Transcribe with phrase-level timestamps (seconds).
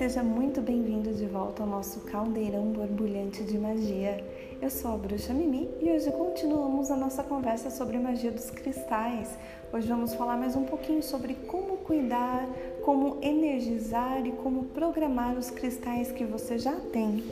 [0.00, 4.24] Seja muito bem-vindo de volta ao nosso caldeirão borbulhante de magia.
[4.58, 9.38] Eu sou a Bruxa Mimi e hoje continuamos a nossa conversa sobre magia dos cristais.
[9.70, 12.48] Hoje vamos falar mais um pouquinho sobre como cuidar,
[12.82, 17.22] como energizar e como programar os cristais que você já tem.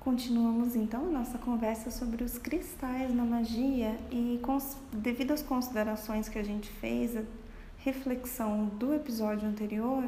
[0.00, 4.40] Continuamos então a nossa conversa sobre os cristais na magia e
[4.94, 7.16] devido às considerações que a gente fez,
[7.86, 10.02] reflexão do episódio anterior,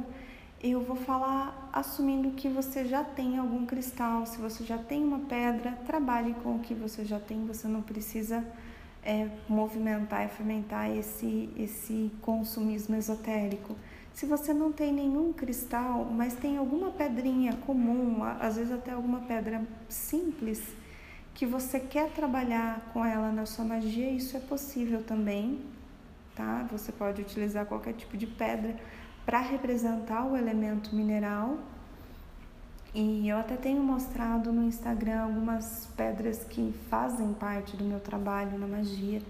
[0.61, 5.21] eu vou falar assumindo que você já tem algum cristal, se você já tem uma
[5.21, 8.45] pedra, trabalhe com o que você já tem, você não precisa
[9.01, 13.77] é, movimentar e fermentar esse, esse consumismo esotérico.
[14.13, 19.21] Se você não tem nenhum cristal, mas tem alguma pedrinha comum, às vezes até alguma
[19.21, 20.61] pedra simples,
[21.33, 25.61] que você quer trabalhar com ela na sua magia, isso é possível também,
[26.38, 26.64] tá?
[26.70, 28.77] Você pode utilizar qualquer tipo de pedra
[29.27, 31.58] para representar o elemento mineral.
[32.95, 38.56] E eu até tenho mostrado no Instagram algumas pedras que fazem parte do meu trabalho
[38.56, 39.20] na magia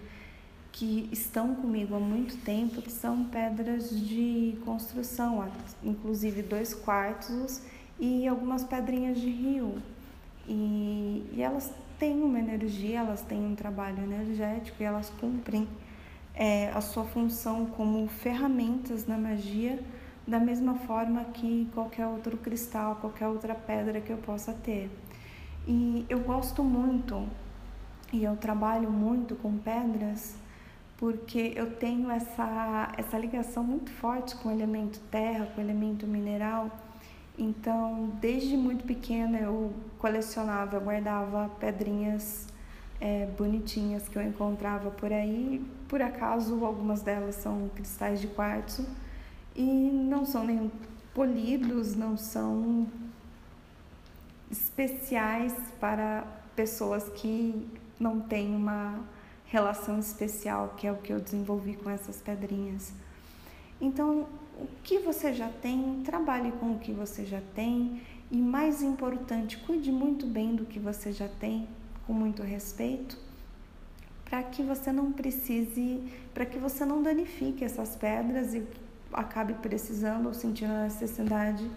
[0.71, 5.45] que estão comigo há muito tempo, que são pedras de construção,
[5.83, 7.61] inclusive dois quartos
[7.99, 9.81] e algumas pedrinhas de rio.
[10.47, 15.67] E, e elas têm uma energia, elas têm um trabalho energético e elas cumprem
[16.39, 19.77] é, a sua função como ferramentas na magia,
[20.25, 24.89] da mesma forma que qualquer outro cristal, qualquer outra pedra que eu possa ter.
[25.67, 27.27] E eu gosto muito
[28.13, 30.35] e eu trabalho muito com pedras
[30.97, 36.07] porque eu tenho essa, essa ligação muito forte com o elemento terra, com o elemento
[36.07, 36.69] mineral.
[37.37, 42.47] Então, desde muito pequena eu colecionava, eu guardava pedrinhas
[42.99, 45.65] é, bonitinhas que eu encontrava por aí.
[45.87, 48.87] Por acaso, algumas delas são cristais de quartzo
[49.55, 50.71] e não são nem
[51.13, 52.87] polidos, não são
[54.51, 56.23] especiais para
[56.55, 57.67] pessoas que
[57.99, 58.99] não têm uma
[59.45, 62.93] relação especial, que é o que eu desenvolvi com essas pedrinhas.
[63.81, 68.81] Então, o que você já tem, trabalhe com o que você já tem e, mais
[68.81, 71.67] importante, cuide muito bem do que você já tem,
[72.09, 73.15] com muito respeito,
[74.25, 76.01] para que você não precise,
[76.33, 78.63] para que você não danifique essas pedras e
[79.13, 81.69] acabe precisando ou sentindo a necessidade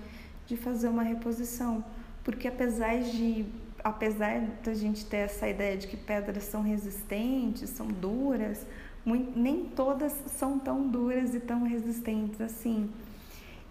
[0.46, 1.84] de fazer uma reposição.
[2.24, 3.44] Porque apesar de
[3.84, 8.64] apesar da gente ter essa ideia de que pedras são resistentes, são duras,
[9.04, 12.88] muito, nem todas são tão duras e tão resistentes assim.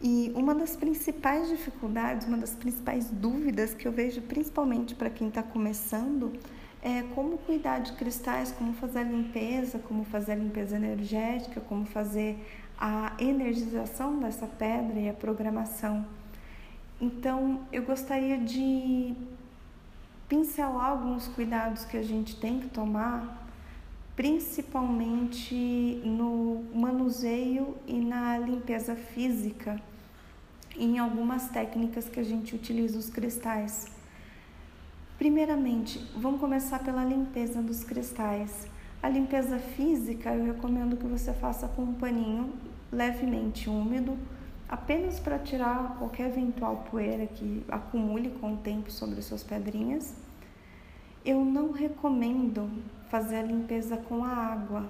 [0.03, 5.27] E uma das principais dificuldades, uma das principais dúvidas que eu vejo, principalmente para quem
[5.27, 6.33] está começando,
[6.81, 11.85] é como cuidar de cristais, como fazer a limpeza, como fazer a limpeza energética, como
[11.85, 12.35] fazer
[12.79, 16.03] a energização dessa pedra e a programação.
[16.99, 19.13] Então, eu gostaria de
[20.27, 23.47] pincelar alguns cuidados que a gente tem que tomar,
[24.15, 29.79] principalmente no manuseio e na limpeza física,
[30.77, 33.85] em algumas técnicas que a gente utiliza os cristais.
[35.17, 38.67] Primeiramente, vamos começar pela limpeza dos cristais.
[39.03, 42.53] A limpeza física eu recomendo que você faça com um paninho
[42.91, 44.17] levemente úmido,
[44.67, 50.15] apenas para tirar qualquer eventual poeira que acumule com o tempo sobre as suas pedrinhas.
[51.23, 52.69] Eu não recomendo
[53.09, 54.89] fazer a limpeza com a água.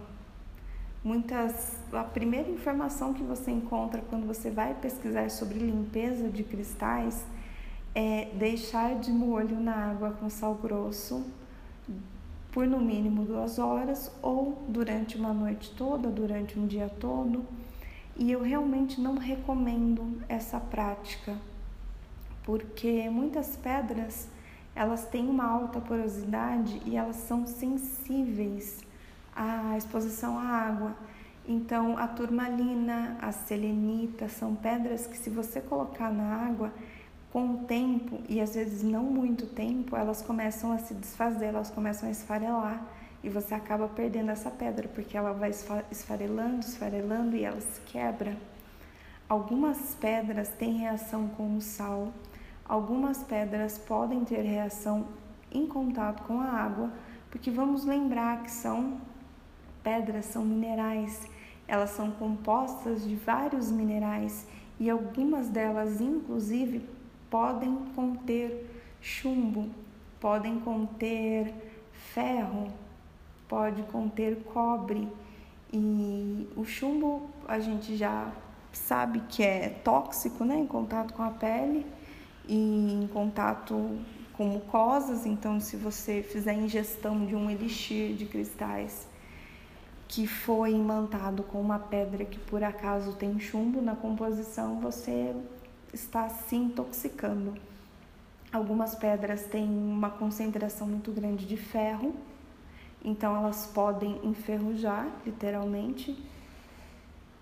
[1.03, 7.25] Muitas a primeira informação que você encontra quando você vai pesquisar sobre limpeza de cristais
[7.95, 11.25] é deixar de molho na água com sal grosso
[12.51, 17.45] por no mínimo duas horas ou durante uma noite toda, durante um dia todo.
[18.15, 21.35] E eu realmente não recomendo essa prática,
[22.43, 24.29] porque muitas pedras
[24.75, 28.90] elas têm uma alta porosidade e elas são sensíveis
[29.35, 30.95] à exposição à água.
[31.47, 36.71] Então, a turmalina, a selenita são pedras que, se você colocar na água,
[37.31, 41.71] com o tempo, e às vezes não muito tempo, elas começam a se desfazer, elas
[41.71, 42.85] começam a esfarelar
[43.23, 45.51] e você acaba perdendo essa pedra, porque ela vai
[45.91, 48.35] esfarelando, esfarelando e ela se quebra.
[49.29, 52.11] Algumas pedras têm reação com o sal,
[52.65, 55.07] algumas pedras podem ter reação
[55.51, 56.91] em contato com a água,
[57.29, 58.99] porque vamos lembrar que são
[59.83, 61.27] pedras, são minerais,
[61.67, 64.45] elas são compostas de vários minerais
[64.79, 66.81] e algumas delas, inclusive,
[67.29, 68.67] podem conter
[68.99, 69.69] chumbo,
[70.19, 71.53] podem conter
[72.13, 72.67] ferro,
[73.47, 75.07] pode conter cobre.
[75.71, 78.31] E o chumbo a gente já
[78.73, 81.85] sabe que é tóxico, né, em contato com a pele
[82.47, 83.99] e em contato
[84.33, 89.10] com mucosas, então se você fizer ingestão de um elixir de cristais
[90.11, 95.33] que foi imantado com uma pedra que por acaso tem chumbo na composição, você
[95.93, 97.53] está se intoxicando.
[98.51, 102.13] Algumas pedras têm uma concentração muito grande de ferro,
[103.01, 106.21] então elas podem enferrujar, literalmente,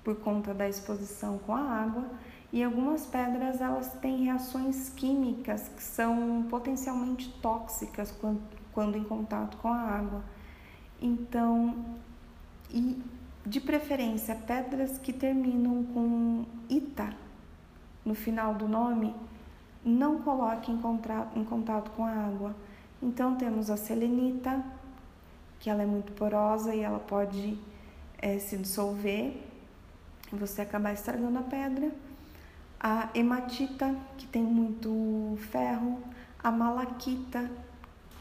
[0.04, 2.06] por conta da exposição com a água.
[2.54, 8.13] E algumas pedras elas têm reações químicas que são potencialmente tóxicas
[8.72, 10.24] quando, em contato com a água.
[11.01, 11.98] Então,
[12.71, 13.01] e
[13.45, 17.10] de preferência pedras que terminam com ita
[18.06, 19.16] no final do nome,
[19.83, 20.77] não coloque em,
[21.45, 22.56] contato com a água.
[23.01, 24.63] Então temos a selenita,
[25.60, 27.57] que ela é muito porosa e ela pode
[28.18, 29.42] é, se dissolver
[30.31, 31.92] e você acabar estragando a pedra.
[32.80, 36.00] A hematita, que tem muito ferro.
[36.42, 37.50] A malaquita,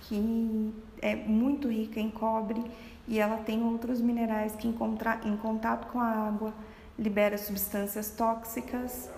[0.03, 2.65] que é muito rica em cobre
[3.09, 6.53] e ela tem outros minerais que em, contato com a água
[6.99, 9.09] libera substâncias tóxicas.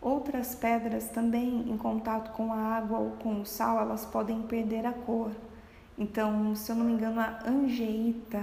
[0.00, 4.84] Outras pedras também em contato com a água ou com o sal, elas podem perder
[4.84, 5.30] a cor.
[5.96, 8.42] Então, se eu não me engano, a angeita,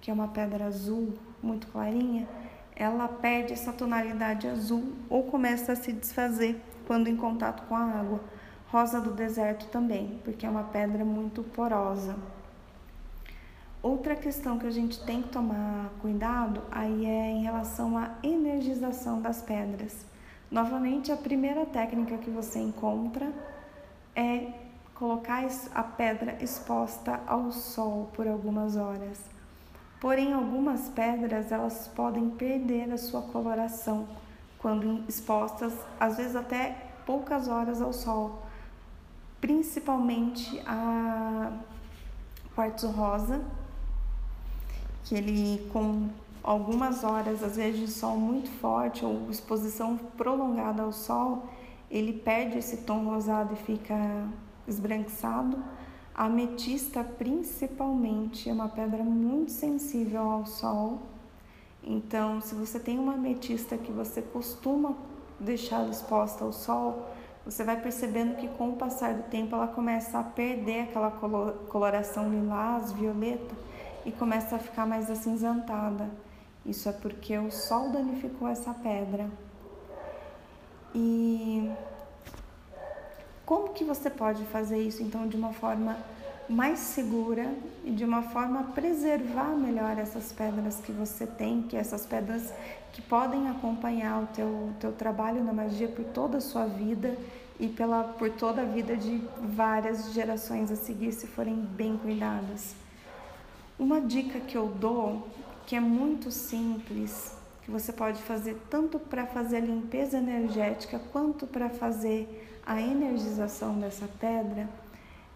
[0.00, 2.28] que é uma pedra azul muito clarinha,
[2.76, 7.82] ela perde essa tonalidade azul ou começa a se desfazer quando em contato com a
[7.82, 8.20] água.
[8.70, 12.16] Rosa do deserto também, porque é uma pedra muito porosa.
[13.82, 19.22] Outra questão que a gente tem que tomar cuidado aí é em relação à energização
[19.22, 20.04] das pedras.
[20.50, 23.32] Novamente, a primeira técnica que você encontra
[24.16, 24.52] é
[24.94, 25.44] colocar
[25.74, 29.20] a pedra exposta ao sol por algumas horas.
[30.00, 34.08] Porém, algumas pedras elas podem perder a sua coloração
[34.58, 38.42] quando expostas, às vezes até poucas horas ao sol,
[39.40, 41.52] principalmente a
[42.56, 43.40] quartzo rosa,
[45.08, 46.08] que ele com
[46.42, 51.46] algumas horas, às vezes de sol muito forte ou exposição prolongada ao sol,
[51.90, 53.96] ele perde esse tom rosado e fica
[54.66, 55.56] esbranquiçado.
[56.14, 61.00] A ametista, principalmente, é uma pedra muito sensível ao sol.
[61.82, 64.94] Então, se você tem uma ametista que você costuma
[65.40, 67.06] deixar exposta ao sol,
[67.46, 72.28] você vai percebendo que com o passar do tempo ela começa a perder aquela coloração
[72.28, 73.67] lilás, violeta
[74.08, 76.08] e começa a ficar mais acinzentada.
[76.64, 79.28] Isso é porque o sol danificou essa pedra.
[80.94, 81.70] E
[83.44, 85.96] como que você pode fazer isso então de uma forma
[86.48, 87.52] mais segura
[87.84, 92.52] e de uma forma a preservar melhor essas pedras que você tem, que essas pedras
[92.94, 97.14] que podem acompanhar o teu, teu trabalho na magia por toda a sua vida
[97.60, 102.87] e pela, por toda a vida de várias gerações a seguir, se forem bem cuidadas.
[103.78, 105.28] Uma dica que eu dou,
[105.64, 111.46] que é muito simples, que você pode fazer tanto para fazer a limpeza energética quanto
[111.46, 114.68] para fazer a energização dessa pedra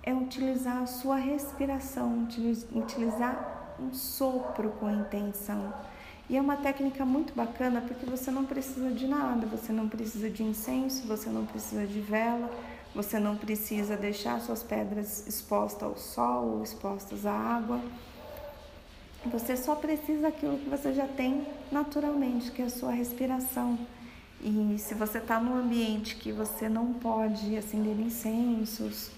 [0.03, 2.27] é utilizar a sua respiração,
[2.75, 5.73] utilizar um sopro com intenção.
[6.29, 10.29] E é uma técnica muito bacana porque você não precisa de nada, você não precisa
[10.29, 12.51] de incenso, você não precisa de vela,
[12.95, 17.81] você não precisa deixar suas pedras expostas ao sol ou expostas à água.
[19.27, 23.79] Você só precisa daquilo que você já tem naturalmente, que é a sua respiração.
[24.41, 29.13] E se você está num ambiente que você não pode acender incensos,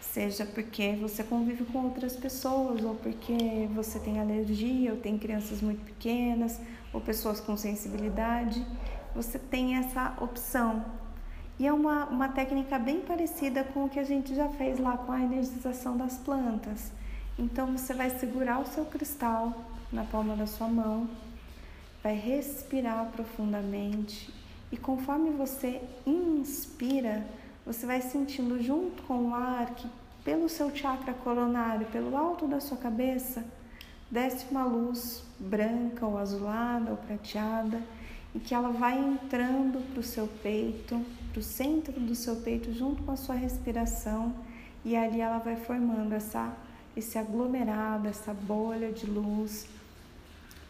[0.00, 5.60] seja porque você convive com outras pessoas, ou porque você tem alergia, ou tem crianças
[5.60, 6.60] muito pequenas,
[6.92, 8.64] ou pessoas com sensibilidade,
[9.12, 10.84] você tem essa opção.
[11.58, 14.96] E é uma, uma técnica bem parecida com o que a gente já fez lá
[14.96, 16.92] com a energização das plantas.
[17.38, 21.08] Então você vai segurar o seu cristal na palma da sua mão,
[22.02, 24.32] vai respirar profundamente
[24.72, 27.24] e conforme você inspira,
[27.64, 29.88] você vai sentindo junto com o ar que
[30.24, 33.44] pelo seu chakra coronário, pelo alto da sua cabeça,
[34.10, 37.80] desce uma luz branca ou azulada ou prateada
[38.34, 41.00] e que ela vai entrando para o seu peito,
[41.32, 44.34] para o centro do seu peito, junto com a sua respiração,
[44.84, 46.52] e ali ela vai formando essa,
[46.96, 49.66] esse aglomerado, essa bolha de luz.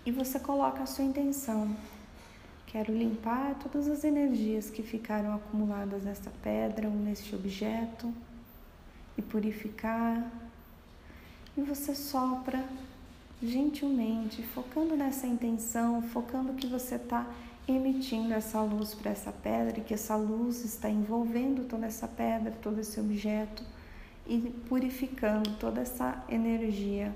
[0.05, 1.75] E você coloca a sua intenção.
[2.67, 8.13] Quero limpar todas as energias que ficaram acumuladas nessa pedra ou neste objeto
[9.17, 10.31] e purificar.
[11.57, 12.63] E você sopra
[13.43, 17.27] gentilmente, focando nessa intenção, focando que você está
[17.67, 22.53] emitindo essa luz para essa pedra e que essa luz está envolvendo toda essa pedra,
[22.63, 23.63] todo esse objeto
[24.29, 27.15] e purificando toda essa energia.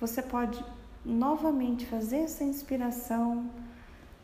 [0.00, 0.64] Você pode
[1.04, 3.50] novamente fazer essa inspiração,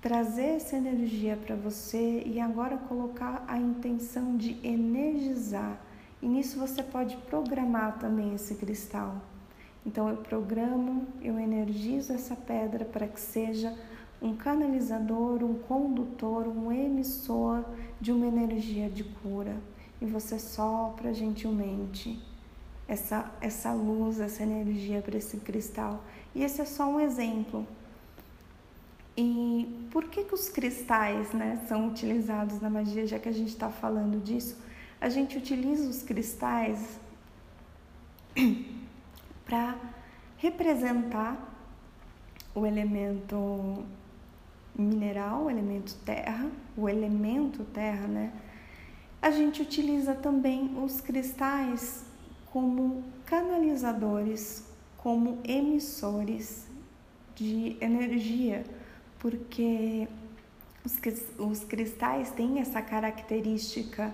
[0.00, 5.78] trazer essa energia para você e agora colocar a intenção de energizar.
[6.22, 9.16] E nisso você pode programar também esse cristal.
[9.84, 13.76] Então eu programo, eu energizo essa pedra para que seja
[14.20, 17.64] um canalizador, um condutor, um emissor
[18.00, 19.56] de uma energia de cura.
[20.00, 22.18] E você sopra gentilmente
[22.88, 26.02] essa, essa luz, essa energia para esse cristal.
[26.34, 27.66] E esse é só um exemplo.
[29.16, 33.50] E por que, que os cristais né, são utilizados na magia, já que a gente
[33.50, 34.56] está falando disso?
[35.00, 36.98] A gente utiliza os cristais
[39.44, 39.76] para
[40.36, 41.36] representar
[42.54, 43.84] o elemento
[44.74, 48.32] mineral, o elemento terra, o elemento terra, né?
[49.22, 52.04] A gente utiliza também os cristais
[52.50, 54.64] como canalizadores,
[54.96, 56.66] como emissores
[57.34, 58.64] de energia,
[59.18, 60.08] porque
[61.38, 64.10] os, cristais têm essa característica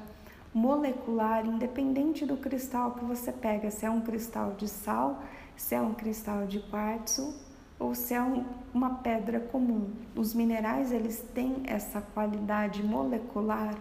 [0.52, 5.22] molecular, independente do cristal que você pega, se é um cristal de sal,
[5.56, 7.32] se é um cristal de quartzo
[7.78, 8.44] ou se é um,
[8.74, 9.88] uma pedra comum.
[10.16, 13.76] Os minerais eles têm essa qualidade molecular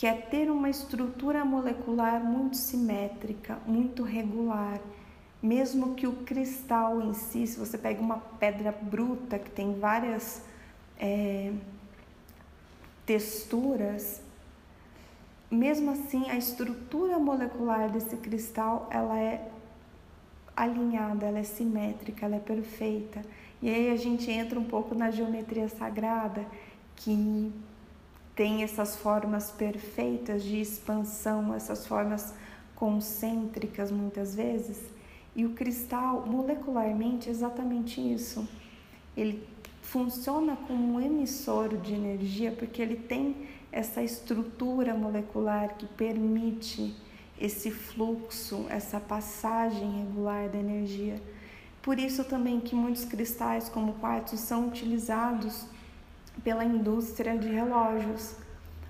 [0.00, 4.80] que é ter uma estrutura molecular muito simétrica, muito regular.
[5.42, 10.42] Mesmo que o cristal em si, se você pega uma pedra bruta que tem várias
[10.98, 11.52] é,
[13.04, 14.22] texturas,
[15.50, 19.50] mesmo assim a estrutura molecular desse cristal ela é
[20.56, 23.20] alinhada, ela é simétrica, ela é perfeita.
[23.60, 26.46] E aí a gente entra um pouco na geometria sagrada,
[26.96, 27.52] que
[28.40, 32.32] tem essas formas perfeitas de expansão, essas formas
[32.74, 34.80] concêntricas muitas vezes.
[35.36, 38.48] E o cristal, molecularmente, é exatamente isso.
[39.14, 39.46] Ele
[39.82, 46.96] funciona como um emissor de energia porque ele tem essa estrutura molecular que permite
[47.38, 51.20] esse fluxo, essa passagem regular da energia.
[51.82, 55.66] Por isso também que muitos cristais como quartzo são utilizados
[56.42, 58.36] pela indústria de relógios.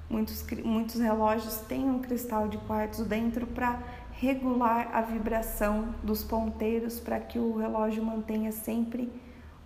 [0.09, 3.81] Muitos, muitos relógios têm um cristal de quartzo dentro para
[4.13, 9.11] regular a vibração dos ponteiros para que o relógio mantenha sempre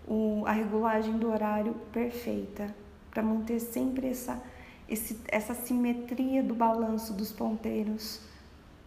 [0.06, 2.74] o, a regulagem do horário perfeita,
[3.10, 4.40] para manter sempre essa,
[4.88, 8.20] esse, essa simetria do balanço dos ponteiros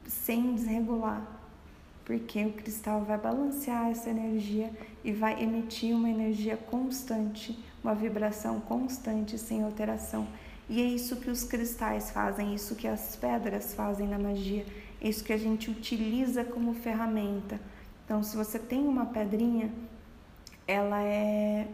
[0.05, 1.21] sem desregular,
[2.05, 4.71] porque o cristal vai balancear essa energia
[5.03, 10.27] e vai emitir uma energia constante, uma vibração constante, sem alteração.
[10.69, 14.65] E é isso que os cristais fazem, isso que as pedras fazem na magia,
[14.99, 17.57] é isso que a gente utiliza como ferramenta.
[18.03, 19.71] Então, se você tem uma pedrinha,
[20.67, 21.65] ela é,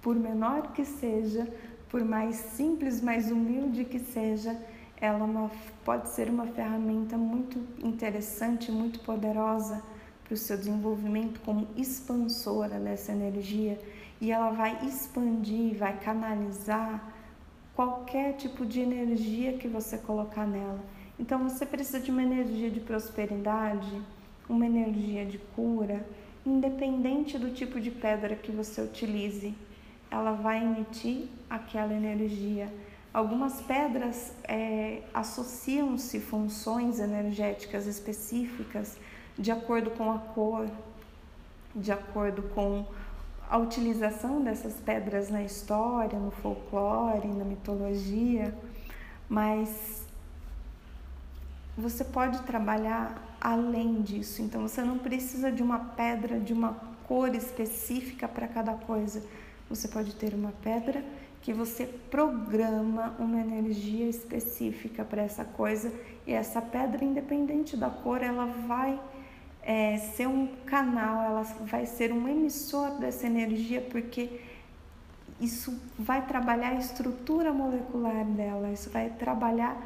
[0.00, 1.52] por menor que seja,
[1.88, 4.56] por mais simples, mais humilde que seja,
[5.00, 5.50] ela é uma,
[5.84, 9.82] pode ser uma ferramenta muito interessante, muito poderosa
[10.22, 13.76] para o seu desenvolvimento como expansora dessa energia
[14.22, 17.12] e ela vai expandir, vai canalizar
[17.74, 20.80] qualquer tipo de energia que você colocar nela.
[21.20, 24.00] Então você precisa de uma energia de prosperidade,
[24.48, 26.06] uma energia de cura,
[26.46, 29.54] independente do tipo de pedra que você utilize,
[30.10, 32.72] ela vai emitir aquela energia
[33.12, 38.96] Algumas pedras é, associam-se funções energéticas específicas
[39.38, 40.66] de acordo com a cor,
[41.76, 42.86] de acordo com
[43.48, 48.54] a utilização dessas pedras na história, no folclore, na mitologia,
[49.28, 50.02] mas
[51.76, 54.42] você pode trabalhar além disso.
[54.42, 56.74] Então você não precisa de uma pedra de uma
[57.06, 59.22] cor específica para cada coisa.
[59.68, 61.04] Você pode ter uma pedra
[61.42, 65.92] que você programa uma energia específica para essa coisa
[66.26, 69.00] e essa pedra, independente da cor, ela vai
[69.62, 74.40] é, ser um canal, ela vai ser um emissor dessa energia, porque
[75.40, 79.76] isso vai trabalhar a estrutura molecular dela, isso vai trabalhar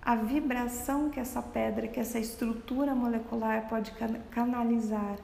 [0.00, 3.92] a vibração que essa pedra, que essa estrutura molecular pode
[4.30, 5.16] canalizar.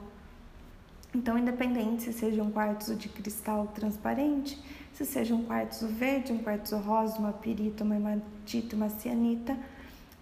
[1.15, 4.61] Então, independente se seja um quartzo de cristal transparente,
[4.93, 9.55] se seja um quartzo verde, um quartzo rosa, uma pirita, uma hematita, uma cianita,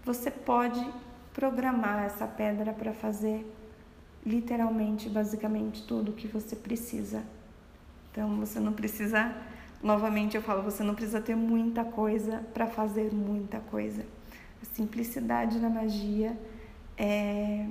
[0.03, 0.86] você pode
[1.33, 3.45] programar essa pedra para fazer
[4.25, 7.23] literalmente, basicamente tudo que você precisa.
[8.11, 9.33] Então você não precisa,
[9.81, 14.05] novamente eu falo, você não precisa ter muita coisa para fazer muita coisa.
[14.61, 16.37] A simplicidade na magia
[16.97, 17.65] é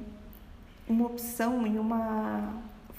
[0.88, 2.54] uma opção e uma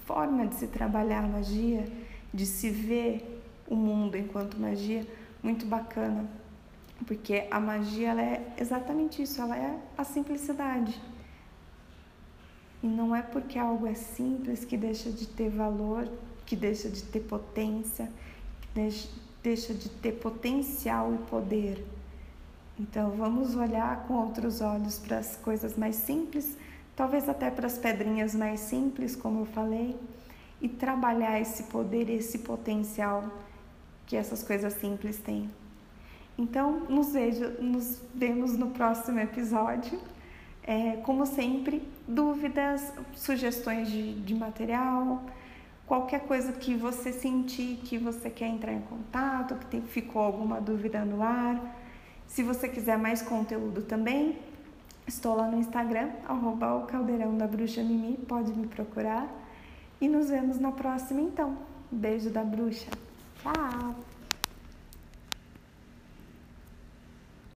[0.06, 1.86] forma de se trabalhar magia,
[2.34, 5.06] de se ver o mundo enquanto magia,
[5.44, 6.26] muito bacana.
[7.06, 11.02] Porque a magia ela é exatamente isso, ela é a simplicidade.
[12.84, 16.08] E não é porque algo é simples que deixa de ter valor,
[16.46, 18.12] que deixa de ter potência,
[18.62, 19.08] que
[19.44, 21.86] deixa de ter potencial e poder.
[22.80, 26.58] Então vamos olhar com outros olhos para as coisas mais simples,
[26.96, 29.96] talvez até para as pedrinhas mais simples, como eu falei,
[30.60, 33.24] e trabalhar esse poder, esse potencial
[34.08, 35.50] que essas coisas simples têm.
[36.38, 40.00] Então, nos, vejo, nos vemos no próximo episódio.
[40.64, 45.24] É, como sempre, dúvidas, sugestões de, de material,
[45.88, 50.62] qualquer coisa que você sentir que você quer entrar em contato, que tem, ficou alguma
[50.62, 51.60] dúvida no ar.
[52.28, 54.38] Se você quiser mais conteúdo também,
[55.06, 59.28] estou lá no Instagram, arroba o caldeirão da bruxa Mimi, pode me procurar.
[60.00, 61.58] E nos vemos na próxima então.
[61.92, 62.90] Beijo da bruxa.
[63.42, 64.11] Tchau!